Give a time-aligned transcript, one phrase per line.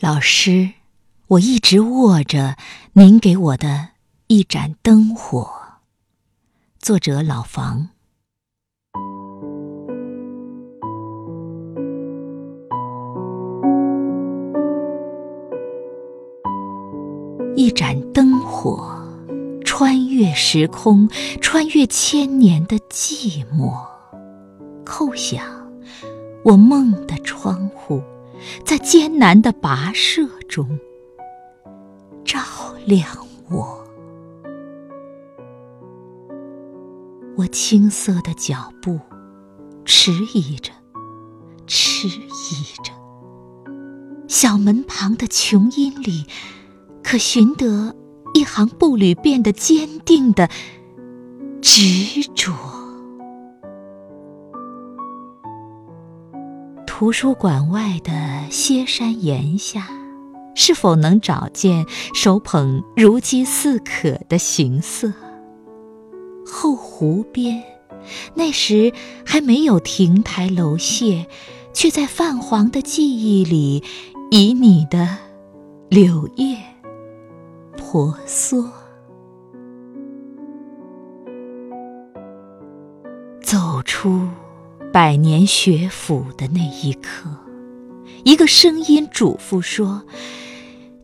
[0.00, 0.74] 老师，
[1.26, 2.54] 我一直握着
[2.92, 3.88] 您给我的
[4.28, 5.50] 一盏灯火。
[6.78, 7.88] 作者：老房。
[17.56, 19.04] 一盏灯火，
[19.64, 21.08] 穿越时空，
[21.40, 23.74] 穿越千年的寂寞，
[24.84, 25.44] 叩响
[26.44, 28.00] 我梦的窗户。
[28.64, 30.78] 在艰难的跋涉中，
[32.24, 32.40] 照
[32.86, 33.06] 亮
[33.50, 33.84] 我。
[37.36, 38.98] 我青涩的脚步，
[39.84, 40.72] 迟疑着，
[41.66, 42.92] 迟疑着。
[44.26, 46.26] 小门旁的琼音里，
[47.02, 47.94] 可寻得
[48.34, 50.48] 一行步履变得坚定的
[51.62, 52.77] 执着。
[56.98, 58.10] 图书馆外的
[58.50, 59.86] 歇山岩下，
[60.56, 65.12] 是否能找见手捧如饥似渴的寻色？
[66.44, 67.62] 后湖边，
[68.34, 68.92] 那时
[69.24, 71.24] 还没有亭台楼榭，
[71.72, 73.84] 却在泛黄的记忆里，
[74.32, 75.18] 以你的
[75.88, 76.58] 柳叶
[77.76, 78.68] 婆娑，
[83.40, 84.26] 走出。
[84.98, 87.30] 百年学府的那一刻，
[88.24, 90.02] 一个声音嘱咐说：“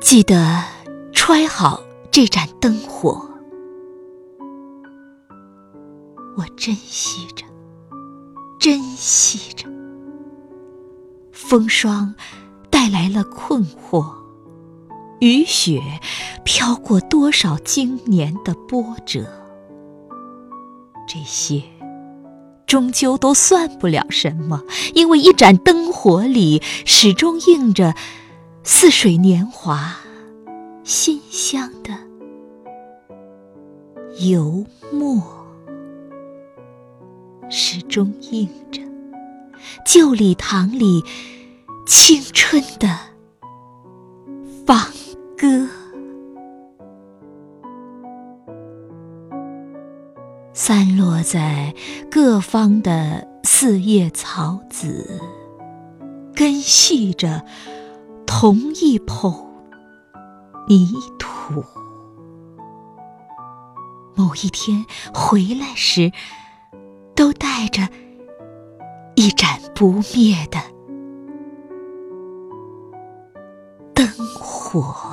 [0.00, 0.64] 记得
[1.12, 3.28] 揣好这盏灯火。”
[6.38, 7.44] 我珍惜着，
[8.58, 9.68] 珍惜着。
[11.30, 12.14] 风霜
[12.70, 14.10] 带来了困惑，
[15.20, 15.82] 雨雪
[16.44, 19.26] 飘过多少经年的波折，
[21.06, 21.62] 这些。
[22.72, 24.62] 终究都算不了什么，
[24.94, 27.94] 因为一盏灯火里始终映着
[28.64, 29.96] 似水年华、
[30.82, 31.92] 馨香的
[34.26, 35.22] 油墨，
[37.50, 38.80] 始终映着
[39.84, 41.04] 旧礼堂里
[41.86, 42.88] 青春的
[44.64, 44.86] 放
[45.36, 45.68] 歌。
[50.54, 51.74] 三落在
[52.10, 55.20] 各方的四叶草籽，
[56.34, 57.44] 根系着
[58.24, 59.30] 同一捧
[60.66, 61.62] 泥土。
[64.14, 66.12] 某一天回来时，
[67.14, 67.90] 都带着
[69.14, 70.58] 一盏不灭的
[73.92, 74.06] 灯
[74.40, 75.11] 火。